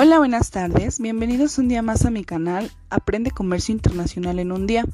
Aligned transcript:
Hola, 0.00 0.18
buenas 0.18 0.52
tardes. 0.52 1.00
Bienvenidos 1.00 1.58
un 1.58 1.66
día 1.66 1.82
más 1.82 2.04
a 2.04 2.10
mi 2.10 2.22
canal 2.22 2.70
Aprende 2.88 3.32
Comercio 3.32 3.72
Internacional 3.72 4.38
en 4.38 4.52
un 4.52 4.64
día. 4.64 4.84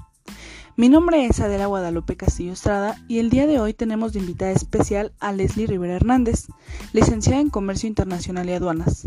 Mi 0.78 0.88
nombre 0.88 1.26
es 1.26 1.40
Adela 1.40 1.66
Guadalupe 1.66 2.16
Castillo 2.16 2.54
Estrada 2.54 2.96
y 3.06 3.18
el 3.18 3.28
día 3.28 3.46
de 3.46 3.60
hoy 3.60 3.74
tenemos 3.74 4.14
de 4.14 4.20
invitada 4.20 4.52
especial 4.52 5.12
a 5.20 5.32
Leslie 5.32 5.66
Rivera 5.66 5.96
Hernández, 5.96 6.46
licenciada 6.94 7.42
en 7.42 7.50
Comercio 7.50 7.86
Internacional 7.86 8.48
y 8.48 8.54
Aduanas, 8.54 9.06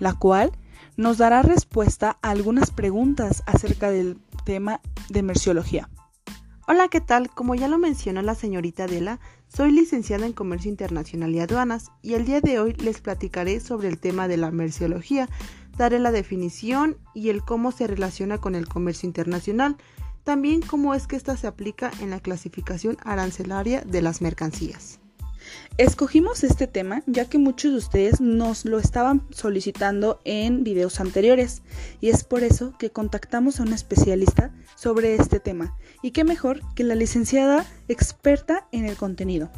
la 0.00 0.12
cual 0.14 0.50
nos 0.96 1.18
dará 1.18 1.42
respuesta 1.42 2.18
a 2.20 2.30
algunas 2.30 2.72
preguntas 2.72 3.44
acerca 3.46 3.92
del 3.92 4.18
tema 4.44 4.80
de 5.08 5.22
merciología. 5.22 5.88
Hola, 6.70 6.88
¿qué 6.88 7.00
tal? 7.00 7.30
Como 7.30 7.54
ya 7.54 7.66
lo 7.66 7.78
mencionó 7.78 8.20
la 8.20 8.34
señorita 8.34 8.84
Adela, 8.84 9.20
soy 9.48 9.72
licenciada 9.72 10.26
en 10.26 10.34
Comercio 10.34 10.70
Internacional 10.70 11.34
y 11.34 11.40
Aduanas 11.40 11.90
y 12.02 12.12
el 12.12 12.26
día 12.26 12.42
de 12.42 12.60
hoy 12.60 12.74
les 12.74 13.00
platicaré 13.00 13.58
sobre 13.60 13.88
el 13.88 13.98
tema 13.98 14.28
de 14.28 14.36
la 14.36 14.50
merciología, 14.50 15.30
daré 15.78 15.98
la 15.98 16.12
definición 16.12 16.98
y 17.14 17.30
el 17.30 17.42
cómo 17.42 17.72
se 17.72 17.86
relaciona 17.86 18.36
con 18.36 18.54
el 18.54 18.68
comercio 18.68 19.06
internacional, 19.06 19.78
también 20.24 20.60
cómo 20.60 20.92
es 20.92 21.06
que 21.06 21.16
ésta 21.16 21.38
se 21.38 21.46
aplica 21.46 21.90
en 22.02 22.10
la 22.10 22.20
clasificación 22.20 22.98
arancelaria 23.02 23.80
de 23.80 24.02
las 24.02 24.20
mercancías. 24.20 25.00
Escogimos 25.76 26.42
este 26.44 26.66
tema 26.66 27.02
ya 27.06 27.26
que 27.26 27.38
muchos 27.38 27.72
de 27.72 27.78
ustedes 27.78 28.20
nos 28.20 28.64
lo 28.64 28.78
estaban 28.78 29.26
solicitando 29.30 30.20
en 30.24 30.64
videos 30.64 31.00
anteriores 31.00 31.62
y 32.00 32.10
es 32.10 32.24
por 32.24 32.42
eso 32.42 32.74
que 32.78 32.90
contactamos 32.90 33.60
a 33.60 33.62
una 33.62 33.76
especialista 33.76 34.52
sobre 34.74 35.14
este 35.14 35.40
tema 35.40 35.76
y 36.02 36.10
qué 36.10 36.24
mejor 36.24 36.60
que 36.74 36.84
la 36.84 36.94
licenciada 36.94 37.64
experta 37.88 38.66
en 38.72 38.86
el 38.86 38.96
contenido. 38.96 39.50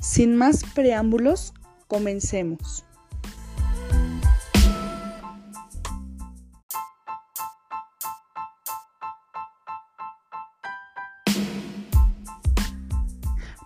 Sin 0.00 0.36
más 0.36 0.64
preámbulos, 0.74 1.54
comencemos. 1.86 2.84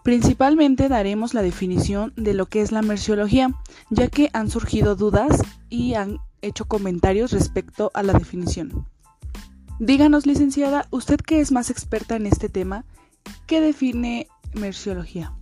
Principalmente 0.06 0.88
daremos 0.88 1.34
la 1.34 1.42
definición 1.42 2.12
de 2.14 2.32
lo 2.32 2.46
que 2.46 2.62
es 2.62 2.70
la 2.70 2.80
merciología, 2.80 3.50
ya 3.90 4.06
que 4.06 4.30
han 4.32 4.48
surgido 4.48 4.94
dudas 4.94 5.42
y 5.68 5.94
han 5.94 6.18
hecho 6.42 6.66
comentarios 6.66 7.32
respecto 7.32 7.90
a 7.92 8.04
la 8.04 8.12
definición. 8.12 8.86
Díganos, 9.80 10.24
licenciada, 10.24 10.86
usted 10.92 11.16
que 11.16 11.40
es 11.40 11.50
más 11.50 11.70
experta 11.70 12.14
en 12.14 12.26
este 12.26 12.48
tema, 12.48 12.84
¿qué 13.48 13.60
define 13.60 14.28
merciología? 14.54 15.32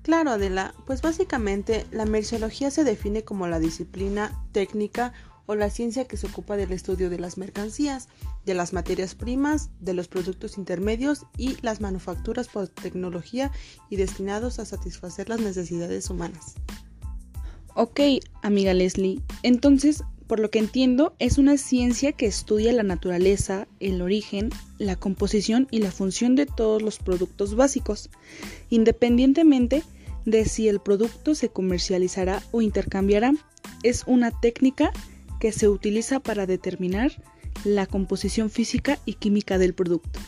Claro, 0.00 0.30
Adela, 0.30 0.72
pues 0.86 1.02
básicamente 1.02 1.84
la 1.90 2.06
merciología 2.06 2.70
se 2.70 2.84
define 2.84 3.24
como 3.24 3.46
la 3.46 3.58
disciplina 3.58 4.42
técnica 4.52 5.12
la 5.54 5.70
ciencia 5.70 6.06
que 6.06 6.16
se 6.16 6.26
ocupa 6.26 6.56
del 6.56 6.72
estudio 6.72 7.10
de 7.10 7.18
las 7.18 7.38
mercancías, 7.38 8.08
de 8.44 8.54
las 8.54 8.72
materias 8.72 9.14
primas, 9.14 9.70
de 9.80 9.94
los 9.94 10.08
productos 10.08 10.58
intermedios 10.58 11.26
y 11.36 11.56
las 11.62 11.80
manufacturas 11.80 12.48
por 12.48 12.68
tecnología 12.68 13.50
y 13.90 13.96
destinados 13.96 14.58
a 14.58 14.64
satisfacer 14.64 15.28
las 15.28 15.40
necesidades 15.40 16.10
humanas. 16.10 16.54
Ok, 17.74 18.00
amiga 18.42 18.74
Leslie, 18.74 19.22
entonces, 19.42 20.04
por 20.26 20.40
lo 20.40 20.50
que 20.50 20.58
entiendo, 20.58 21.14
es 21.18 21.38
una 21.38 21.56
ciencia 21.56 22.12
que 22.12 22.26
estudia 22.26 22.72
la 22.72 22.82
naturaleza, 22.82 23.66
el 23.80 24.02
origen, 24.02 24.50
la 24.78 24.96
composición 24.96 25.68
y 25.70 25.78
la 25.80 25.90
función 25.90 26.36
de 26.36 26.46
todos 26.46 26.82
los 26.82 26.98
productos 26.98 27.54
básicos, 27.54 28.10
independientemente 28.68 29.82
de 30.24 30.44
si 30.44 30.68
el 30.68 30.80
producto 30.80 31.34
se 31.34 31.48
comercializará 31.48 32.42
o 32.50 32.62
intercambiará. 32.62 33.32
Es 33.82 34.04
una 34.06 34.30
técnica 34.40 34.92
que 35.42 35.50
se 35.50 35.68
utiliza 35.68 36.20
para 36.20 36.46
determinar 36.46 37.10
la 37.64 37.86
composición 37.86 38.48
física 38.48 39.00
y 39.04 39.14
química 39.14 39.58
del 39.58 39.74
producto. 39.74 40.20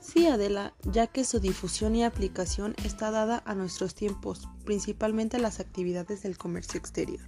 Sí, 0.00 0.26
Adela, 0.26 0.74
ya 0.82 1.06
que 1.06 1.24
su 1.24 1.40
difusión 1.40 1.96
y 1.96 2.04
aplicación 2.04 2.74
está 2.84 3.10
dada 3.10 3.42
a 3.46 3.54
nuestros 3.54 3.94
tiempos, 3.94 4.50
principalmente 4.66 5.38
a 5.38 5.40
las 5.40 5.60
actividades 5.60 6.22
del 6.22 6.36
comercio 6.36 6.78
exterior. 6.78 7.26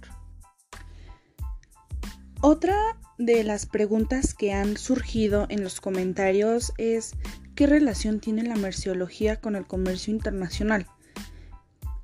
Otra 2.41 2.77
de 3.17 3.43
las 3.43 3.65
preguntas 3.65 4.35
que 4.35 4.53
han 4.53 4.77
surgido 4.77 5.47
en 5.49 5.63
los 5.63 5.81
comentarios 5.81 6.71
es 6.77 7.13
¿qué 7.55 7.65
relación 7.65 8.19
tiene 8.19 8.43
la 8.43 8.57
merciología 8.57 9.41
con 9.41 9.55
el 9.55 9.65
comercio 9.65 10.13
internacional? 10.13 10.85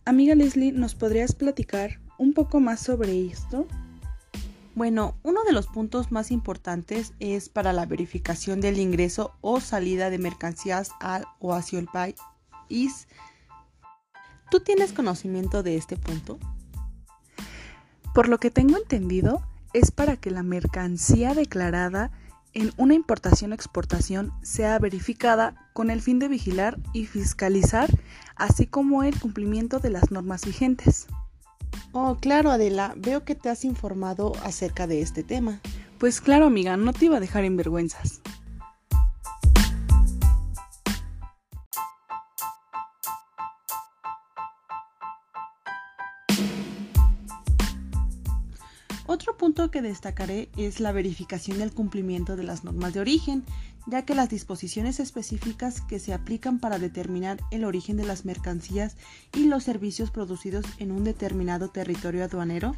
Amiga 0.05 0.33
Leslie, 0.33 0.71
¿nos 0.71 0.95
podrías 0.95 1.35
platicar 1.35 1.99
un 2.17 2.33
poco 2.33 2.59
más 2.59 2.79
sobre 2.79 3.27
esto? 3.27 3.67
Bueno, 4.73 5.15
uno 5.23 5.43
de 5.43 5.51
los 5.51 5.67
puntos 5.67 6.11
más 6.13 6.31
importantes 6.31 7.13
es 7.19 7.49
para 7.49 7.73
la 7.73 7.85
verificación 7.85 8.61
del 8.61 8.79
ingreso 8.79 9.33
o 9.41 9.59
salida 9.59 10.09
de 10.09 10.17
mercancías 10.17 10.91
al 11.01 11.25
o 11.39 11.53
hacia 11.53 11.77
el 11.77 11.87
país. 11.87 13.07
¿Tú 14.49 14.61
tienes 14.61 14.93
conocimiento 14.93 15.61
de 15.61 15.75
este 15.75 15.97
punto? 15.97 16.39
Por 18.13 18.29
lo 18.29 18.39
que 18.39 18.49
tengo 18.49 18.77
entendido, 18.77 19.41
es 19.73 19.91
para 19.91 20.15
que 20.17 20.31
la 20.31 20.43
mercancía 20.43 21.33
declarada 21.33 22.11
en 22.53 22.71
una 22.77 22.93
importación 22.93 23.51
o 23.51 23.55
exportación 23.55 24.33
sea 24.41 24.79
verificada 24.79 25.69
con 25.73 25.89
el 25.89 26.01
fin 26.01 26.19
de 26.19 26.27
vigilar 26.27 26.77
y 26.93 27.05
fiscalizar, 27.05 27.89
así 28.35 28.67
como 28.67 29.03
el 29.03 29.17
cumplimiento 29.19 29.79
de 29.79 29.89
las 29.89 30.11
normas 30.11 30.45
vigentes. 30.45 31.07
Oh, 31.93 32.15
claro, 32.21 32.51
Adela, 32.51 32.93
veo 32.95 33.25
que 33.25 33.35
te 33.35 33.49
has 33.49 33.65
informado 33.65 34.31
acerca 34.43 34.87
de 34.87 35.01
este 35.01 35.23
tema. 35.23 35.59
Pues 35.97 36.21
claro, 36.21 36.45
amiga, 36.45 36.77
no 36.77 36.93
te 36.93 37.05
iba 37.05 37.17
a 37.17 37.19
dejar 37.19 37.43
en 37.43 37.57
vergüenzas. 37.57 38.21
Otro 49.05 49.35
punto 49.35 49.69
que 49.69 49.81
destacaré 49.81 50.47
es 50.55 50.79
la 50.79 50.93
verificación 50.93 51.59
del 51.59 51.73
cumplimiento 51.73 52.37
de 52.37 52.43
las 52.43 52.63
normas 52.63 52.93
de 52.93 53.01
origen, 53.01 53.43
ya 53.87 54.03
que 54.03 54.15
las 54.15 54.29
disposiciones 54.29 54.99
específicas 54.99 55.81
que 55.81 55.99
se 55.99 56.13
aplican 56.13 56.59
para 56.59 56.79
determinar 56.79 57.39
el 57.51 57.65
origen 57.65 57.97
de 57.97 58.05
las 58.05 58.25
mercancías 58.25 58.95
y 59.33 59.45
los 59.45 59.63
servicios 59.63 60.11
producidos 60.11 60.65
en 60.77 60.91
un 60.91 61.03
determinado 61.03 61.69
territorio 61.69 62.23
aduanero, 62.23 62.75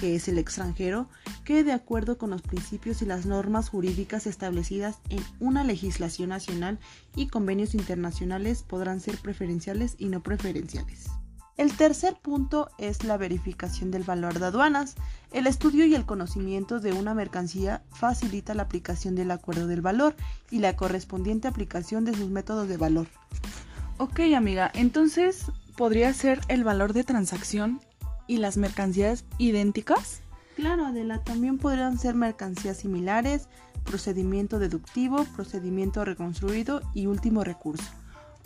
que 0.00 0.14
es 0.14 0.28
el 0.28 0.38
extranjero, 0.38 1.08
que 1.44 1.64
de 1.64 1.72
acuerdo 1.72 2.18
con 2.18 2.30
los 2.30 2.42
principios 2.42 3.02
y 3.02 3.06
las 3.06 3.26
normas 3.26 3.68
jurídicas 3.68 4.26
establecidas 4.26 4.98
en 5.08 5.22
una 5.40 5.64
legislación 5.64 6.30
nacional 6.30 6.78
y 7.16 7.28
convenios 7.28 7.74
internacionales 7.74 8.62
podrán 8.62 9.00
ser 9.00 9.18
preferenciales 9.18 9.96
y 9.98 10.06
no 10.06 10.22
preferenciales. 10.22 11.21
El 11.58 11.76
tercer 11.76 12.14
punto 12.14 12.70
es 12.78 13.04
la 13.04 13.18
verificación 13.18 13.90
del 13.90 14.04
valor 14.04 14.38
de 14.38 14.46
aduanas. 14.46 14.94
El 15.32 15.46
estudio 15.46 15.84
y 15.84 15.94
el 15.94 16.06
conocimiento 16.06 16.80
de 16.80 16.92
una 16.92 17.14
mercancía 17.14 17.82
facilita 17.90 18.54
la 18.54 18.62
aplicación 18.62 19.14
del 19.14 19.30
acuerdo 19.30 19.66
del 19.66 19.82
valor 19.82 20.16
y 20.50 20.60
la 20.60 20.76
correspondiente 20.76 21.48
aplicación 21.48 22.04
de 22.04 22.14
sus 22.14 22.30
métodos 22.30 22.68
de 22.68 22.78
valor. 22.78 23.06
Ok 23.98 24.20
amiga, 24.34 24.70
entonces 24.74 25.52
¿podría 25.76 26.12
ser 26.14 26.40
el 26.48 26.64
valor 26.64 26.94
de 26.94 27.04
transacción 27.04 27.80
y 28.26 28.38
las 28.38 28.56
mercancías 28.56 29.24
idénticas? 29.36 30.22
Claro, 30.56 30.86
Adela, 30.86 31.22
también 31.22 31.58
podrían 31.58 31.98
ser 31.98 32.14
mercancías 32.14 32.78
similares, 32.78 33.48
procedimiento 33.84 34.58
deductivo, 34.58 35.24
procedimiento 35.36 36.04
reconstruido 36.04 36.82
y 36.94 37.06
último 37.06 37.44
recurso. 37.44 37.90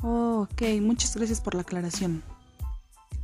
Oh, 0.03 0.49
ok, 0.51 0.81
muchas 0.81 1.17
gracias 1.17 1.41
por 1.41 1.55
la 1.55 1.63
aclaración. 1.63 2.23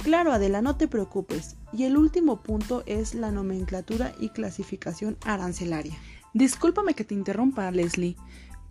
Claro, 0.03 0.33
Adela, 0.33 0.63
no 0.63 0.77
te 0.77 0.89
preocupes. 0.89 1.57
Y 1.73 1.85
el 1.85 1.97
último 1.97 2.43
punto 2.43 2.83
es 2.87 3.15
la 3.15 3.31
nomenclatura 3.31 4.13
y 4.19 4.31
clasificación 4.31 5.17
arancelaria. 5.25 5.97
Discúlpame 6.35 6.95
que 6.95 7.05
te 7.05 7.15
interrumpa, 7.15 7.71
Leslie, 7.71 8.17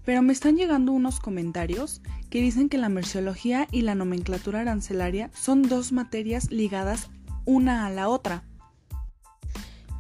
pero 0.04 0.22
me 0.22 0.34
están 0.34 0.58
llegando 0.58 0.92
unos 0.92 1.22
comentarios 1.22 2.02
que 2.30 2.42
dicen 2.42 2.68
que 2.68 2.78
la 2.78 2.90
merciología 2.90 3.68
y 3.72 3.84
la 3.84 3.96
nomenclatura 3.96 4.62
arancelaria 4.62 5.30
son 5.34 5.62
dos 5.62 5.94
materias 5.94 6.52
ligadas 6.52 7.10
una 7.46 7.86
a 7.86 7.90
la 7.90 8.10
otra. 8.10 8.44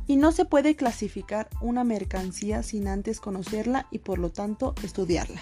Y 0.07 0.17
no 0.17 0.33
se 0.33 0.43
puede 0.43 0.75
clasificar 0.75 1.49
una 1.61 1.85
mercancía 1.85 2.61
sin 2.61 2.89
antes 2.89 3.21
conocerla 3.21 3.87
y 3.89 3.99
por 3.99 4.19
lo 4.19 4.31
tanto 4.31 4.75
estudiarla. 4.83 5.39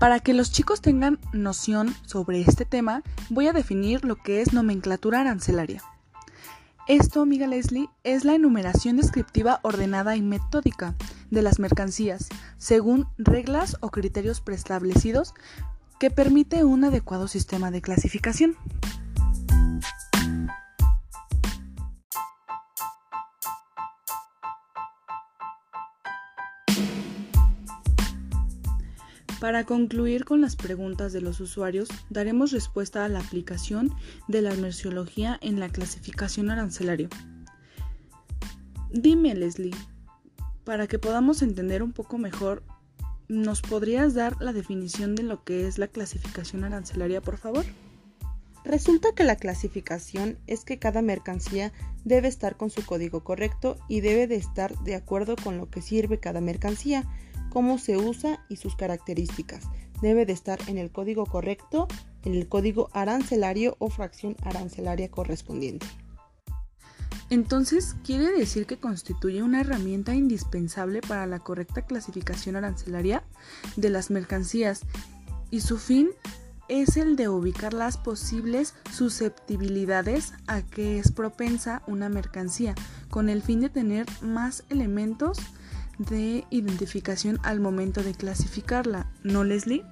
Para 0.00 0.18
que 0.18 0.32
los 0.32 0.50
chicos 0.50 0.80
tengan 0.80 1.18
noción 1.34 1.94
sobre 2.06 2.40
este 2.40 2.64
tema, 2.64 3.02
voy 3.28 3.48
a 3.48 3.52
definir 3.52 4.02
lo 4.02 4.16
que 4.16 4.40
es 4.40 4.54
nomenclatura 4.54 5.20
arancelaria. 5.20 5.82
Esto, 6.88 7.20
amiga 7.20 7.46
Leslie, 7.46 7.90
es 8.02 8.24
la 8.24 8.34
enumeración 8.34 8.96
descriptiva 8.96 9.60
ordenada 9.62 10.16
y 10.16 10.22
metódica 10.22 10.94
de 11.30 11.42
las 11.42 11.58
mercancías, 11.58 12.30
según 12.56 13.08
reglas 13.18 13.76
o 13.80 13.90
criterios 13.90 14.40
preestablecidos 14.40 15.34
que 15.98 16.10
permite 16.10 16.64
un 16.64 16.82
adecuado 16.84 17.28
sistema 17.28 17.70
de 17.70 17.82
clasificación. 17.82 18.56
Para 29.40 29.64
concluir 29.64 30.26
con 30.26 30.42
las 30.42 30.54
preguntas 30.54 31.14
de 31.14 31.22
los 31.22 31.40
usuarios, 31.40 31.88
daremos 32.10 32.52
respuesta 32.52 33.06
a 33.06 33.08
la 33.08 33.20
aplicación 33.20 33.90
de 34.28 34.42
la 34.42 34.54
merciología 34.54 35.38
en 35.40 35.58
la 35.58 35.70
clasificación 35.70 36.50
arancelaria. 36.50 37.08
Dime, 38.92 39.34
Leslie, 39.34 39.74
para 40.64 40.86
que 40.86 40.98
podamos 40.98 41.40
entender 41.40 41.82
un 41.82 41.92
poco 41.92 42.18
mejor, 42.18 42.62
¿nos 43.28 43.62
podrías 43.62 44.12
dar 44.12 44.36
la 44.40 44.52
definición 44.52 45.14
de 45.14 45.22
lo 45.22 45.42
que 45.42 45.66
es 45.66 45.78
la 45.78 45.88
clasificación 45.88 46.64
arancelaria, 46.64 47.22
por 47.22 47.38
favor? 47.38 47.64
Resulta 48.62 49.14
que 49.14 49.24
la 49.24 49.36
clasificación 49.36 50.38
es 50.48 50.66
que 50.66 50.78
cada 50.78 51.00
mercancía 51.00 51.72
debe 52.04 52.28
estar 52.28 52.58
con 52.58 52.68
su 52.68 52.84
código 52.84 53.24
correcto 53.24 53.78
y 53.88 54.02
debe 54.02 54.26
de 54.26 54.36
estar 54.36 54.78
de 54.80 54.96
acuerdo 54.96 55.36
con 55.36 55.56
lo 55.56 55.70
que 55.70 55.80
sirve 55.80 56.20
cada 56.20 56.42
mercancía, 56.42 57.08
cómo 57.50 57.78
se 57.78 57.96
usa 57.96 58.44
y 58.48 58.56
sus 58.56 58.76
características. 58.76 59.64
Debe 60.00 60.24
de 60.24 60.32
estar 60.32 60.58
en 60.66 60.78
el 60.78 60.90
código 60.90 61.26
correcto, 61.26 61.86
en 62.24 62.34
el 62.34 62.48
código 62.48 62.88
arancelario 62.92 63.76
o 63.78 63.90
fracción 63.90 64.36
arancelaria 64.42 65.10
correspondiente. 65.10 65.86
Entonces, 67.28 67.94
quiere 68.02 68.32
decir 68.32 68.66
que 68.66 68.78
constituye 68.78 69.42
una 69.42 69.60
herramienta 69.60 70.14
indispensable 70.14 71.00
para 71.00 71.26
la 71.26 71.38
correcta 71.38 71.82
clasificación 71.82 72.56
arancelaria 72.56 73.22
de 73.76 73.90
las 73.90 74.10
mercancías 74.10 74.80
y 75.50 75.60
su 75.60 75.78
fin 75.78 76.10
es 76.68 76.96
el 76.96 77.16
de 77.16 77.28
ubicar 77.28 77.72
las 77.72 77.98
posibles 77.98 78.74
susceptibilidades 78.92 80.32
a 80.46 80.62
que 80.62 80.98
es 80.98 81.12
propensa 81.12 81.82
una 81.86 82.08
mercancía, 82.08 82.74
con 83.10 83.28
el 83.28 83.42
fin 83.42 83.60
de 83.60 83.70
tener 83.70 84.06
más 84.22 84.64
elementos 84.68 85.38
de 86.08 86.44
identificación 86.50 87.38
al 87.42 87.60
momento 87.60 88.02
de 88.02 88.14
clasificarla, 88.14 89.12
¿no, 89.22 89.44
Leslie? 89.44 89.84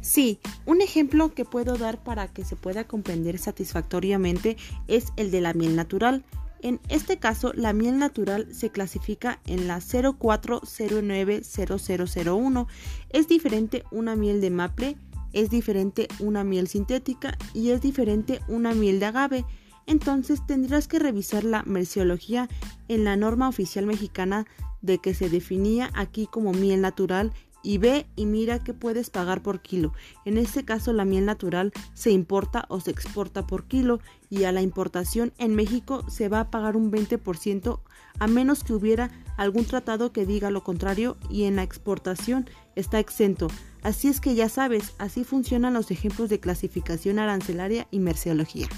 Sí, 0.00 0.40
un 0.66 0.80
ejemplo 0.80 1.32
que 1.32 1.44
puedo 1.44 1.76
dar 1.76 2.02
para 2.02 2.26
que 2.26 2.44
se 2.44 2.56
pueda 2.56 2.88
comprender 2.88 3.38
satisfactoriamente 3.38 4.56
es 4.88 5.12
el 5.16 5.30
de 5.30 5.40
la 5.40 5.54
miel 5.54 5.76
natural. 5.76 6.24
En 6.60 6.80
este 6.88 7.18
caso, 7.18 7.52
la 7.54 7.72
miel 7.72 7.98
natural 7.98 8.52
se 8.52 8.70
clasifica 8.70 9.38
en 9.46 9.68
la 9.68 9.78
04090001. 9.78 12.66
Es 13.10 13.28
diferente 13.28 13.84
una 13.92 14.16
miel 14.16 14.40
de 14.40 14.50
maple, 14.50 14.96
es 15.32 15.50
diferente 15.50 16.08
una 16.18 16.44
miel 16.44 16.68
sintética 16.68 17.36
y 17.54 17.70
es 17.70 17.80
diferente 17.80 18.40
una 18.48 18.74
miel 18.74 19.00
de 19.00 19.06
agave. 19.06 19.44
Entonces 19.86 20.44
tendrás 20.46 20.88
que 20.88 20.98
revisar 20.98 21.44
la 21.44 21.62
merciología 21.62 22.48
en 22.88 23.04
la 23.04 23.16
norma 23.16 23.48
oficial 23.48 23.86
mexicana 23.86 24.46
de 24.82 24.98
que 24.98 25.14
se 25.14 25.28
definía 25.28 25.90
aquí 25.94 26.26
como 26.30 26.52
miel 26.52 26.80
natural 26.80 27.32
y 27.68 27.76
ve 27.76 28.06
y 28.16 28.24
mira 28.24 28.64
qué 28.64 28.72
puedes 28.72 29.10
pagar 29.10 29.42
por 29.42 29.60
kilo. 29.60 29.92
En 30.24 30.38
este 30.38 30.64
caso 30.64 30.94
la 30.94 31.04
miel 31.04 31.26
natural 31.26 31.74
se 31.92 32.10
importa 32.10 32.64
o 32.70 32.80
se 32.80 32.90
exporta 32.90 33.46
por 33.46 33.64
kilo 33.64 34.00
y 34.30 34.44
a 34.44 34.52
la 34.52 34.62
importación 34.62 35.34
en 35.36 35.54
México 35.54 36.02
se 36.08 36.30
va 36.30 36.40
a 36.40 36.50
pagar 36.50 36.78
un 36.78 36.90
20% 36.90 37.80
a 38.20 38.26
menos 38.26 38.64
que 38.64 38.72
hubiera 38.72 39.10
algún 39.36 39.66
tratado 39.66 40.12
que 40.12 40.24
diga 40.24 40.50
lo 40.50 40.64
contrario 40.64 41.18
y 41.28 41.44
en 41.44 41.56
la 41.56 41.62
exportación 41.62 42.48
está 42.74 43.00
exento. 43.00 43.48
Así 43.82 44.08
es 44.08 44.22
que 44.22 44.34
ya 44.34 44.48
sabes, 44.48 44.94
así 44.96 45.24
funcionan 45.24 45.74
los 45.74 45.90
ejemplos 45.90 46.30
de 46.30 46.40
clasificación 46.40 47.18
arancelaria 47.18 47.86
y 47.90 47.98
merceología. 47.98 48.68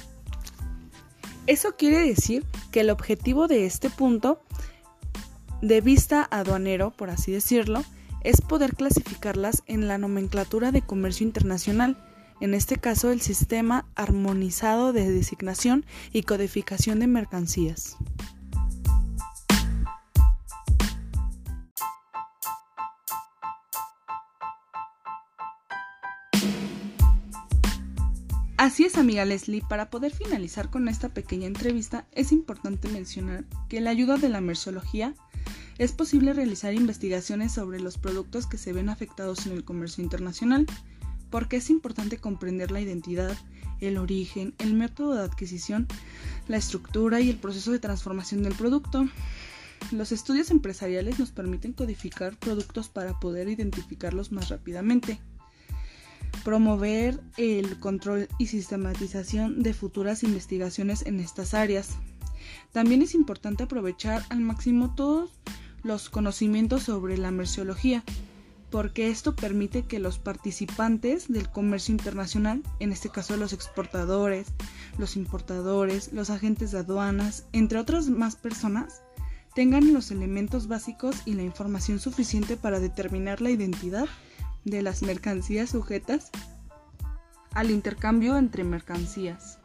Eso 1.46 1.76
quiere 1.76 2.00
decir 2.00 2.44
que 2.72 2.80
el 2.80 2.90
objetivo 2.90 3.46
de 3.46 3.66
este 3.66 3.88
punto 3.88 4.40
de 5.62 5.80
vista 5.80 6.26
aduanero, 6.28 6.90
por 6.90 7.10
así 7.10 7.30
decirlo, 7.30 7.84
es 8.22 8.40
poder 8.40 8.74
clasificarlas 8.74 9.62
en 9.66 9.88
la 9.88 9.98
nomenclatura 9.98 10.72
de 10.72 10.82
comercio 10.82 11.26
internacional, 11.26 11.96
en 12.40 12.54
este 12.54 12.76
caso 12.76 13.10
el 13.10 13.20
sistema 13.20 13.86
armonizado 13.94 14.92
de 14.92 15.10
designación 15.10 15.84
y 16.12 16.22
codificación 16.22 17.00
de 17.00 17.06
mercancías. 17.06 17.96
Así 28.60 28.84
es, 28.84 28.98
amiga 28.98 29.24
Leslie, 29.24 29.62
para 29.66 29.88
poder 29.88 30.12
finalizar 30.12 30.68
con 30.68 30.88
esta 30.88 31.08
pequeña 31.08 31.46
entrevista 31.46 32.04
es 32.12 32.30
importante 32.30 32.88
mencionar 32.88 33.46
que 33.70 33.80
la 33.80 33.88
ayuda 33.88 34.18
de 34.18 34.28
la 34.28 34.42
mersología 34.42 35.14
es 35.80 35.92
posible 35.92 36.34
realizar 36.34 36.74
investigaciones 36.74 37.52
sobre 37.52 37.80
los 37.80 37.96
productos 37.96 38.46
que 38.46 38.58
se 38.58 38.74
ven 38.74 38.90
afectados 38.90 39.46
en 39.46 39.52
el 39.54 39.64
comercio 39.64 40.04
internacional, 40.04 40.66
porque 41.30 41.56
es 41.56 41.70
importante 41.70 42.18
comprender 42.18 42.70
la 42.70 42.82
identidad, 42.82 43.34
el 43.80 43.96
origen, 43.96 44.52
el 44.58 44.74
método 44.74 45.14
de 45.14 45.22
adquisición, 45.22 45.88
la 46.48 46.58
estructura 46.58 47.22
y 47.22 47.30
el 47.30 47.38
proceso 47.38 47.72
de 47.72 47.78
transformación 47.78 48.42
del 48.42 48.52
producto. 48.52 49.08
Los 49.90 50.12
estudios 50.12 50.50
empresariales 50.50 51.18
nos 51.18 51.30
permiten 51.30 51.72
codificar 51.72 52.36
productos 52.36 52.90
para 52.90 53.18
poder 53.18 53.48
identificarlos 53.48 54.32
más 54.32 54.50
rápidamente. 54.50 55.18
Promover 56.44 57.22
el 57.38 57.80
control 57.80 58.28
y 58.38 58.48
sistematización 58.48 59.62
de 59.62 59.72
futuras 59.72 60.24
investigaciones 60.24 61.06
en 61.06 61.20
estas 61.20 61.54
áreas. 61.54 61.96
También 62.70 63.00
es 63.00 63.14
importante 63.14 63.62
aprovechar 63.62 64.22
al 64.28 64.40
máximo 64.40 64.94
todos 64.94 65.30
los 65.82 66.10
conocimientos 66.10 66.84
sobre 66.84 67.16
la 67.18 67.30
merciología, 67.30 68.04
porque 68.70 69.08
esto 69.08 69.34
permite 69.34 69.82
que 69.82 69.98
los 69.98 70.18
participantes 70.18 71.28
del 71.28 71.50
comercio 71.50 71.92
internacional, 71.92 72.62
en 72.78 72.92
este 72.92 73.08
caso 73.08 73.36
los 73.36 73.52
exportadores, 73.52 74.48
los 74.98 75.16
importadores, 75.16 76.12
los 76.12 76.30
agentes 76.30 76.70
de 76.70 76.78
aduanas, 76.78 77.46
entre 77.52 77.78
otras 77.78 78.08
más 78.08 78.36
personas, 78.36 79.02
tengan 79.54 79.92
los 79.92 80.10
elementos 80.10 80.68
básicos 80.68 81.16
y 81.24 81.34
la 81.34 81.42
información 81.42 81.98
suficiente 81.98 82.56
para 82.56 82.78
determinar 82.78 83.40
la 83.40 83.50
identidad 83.50 84.08
de 84.64 84.82
las 84.82 85.02
mercancías 85.02 85.70
sujetas 85.70 86.30
al 87.52 87.70
intercambio 87.70 88.36
entre 88.36 88.62
mercancías. 88.62 89.59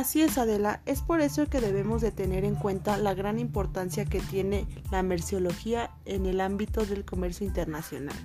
Así 0.00 0.22
es, 0.22 0.38
Adela, 0.38 0.80
es 0.86 1.02
por 1.02 1.20
eso 1.20 1.46
que 1.46 1.60
debemos 1.60 2.00
de 2.00 2.10
tener 2.10 2.46
en 2.46 2.54
cuenta 2.54 2.96
la 2.96 3.12
gran 3.12 3.38
importancia 3.38 4.06
que 4.06 4.20
tiene 4.20 4.66
la 4.90 5.02
merciología 5.02 5.90
en 6.06 6.24
el 6.24 6.40
ámbito 6.40 6.86
del 6.86 7.04
comercio 7.04 7.46
internacional. 7.46 8.16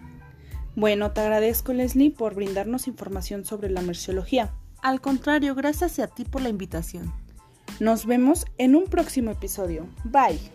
Bueno, 0.77 1.12
te 1.12 1.20
agradezco, 1.20 1.74
Leslie, 1.74 2.12
por 2.12 2.34
brindarnos 2.34 2.88
información 2.88 3.44
sobre 3.44 3.70
la 3.70 3.82
merciología. 3.82 4.53
Al 4.82 5.01
contrario, 5.01 5.53
gracias 5.53 6.00
a 6.00 6.08
ti 6.08 6.24
por 6.24 6.41
la 6.41 6.48
invitación. 6.48 7.13
Nos 7.82 8.05
vemos 8.05 8.46
en 8.58 8.77
un 8.77 8.86
próximo 8.86 9.32
episodio. 9.32 9.86
Bye. 10.05 10.54